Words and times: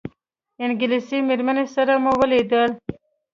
انګلیسي 0.63 1.17
مېرمنې 1.27 1.65
سره 1.75 1.93
مو 2.03 2.11
ولیدل. 2.19 2.71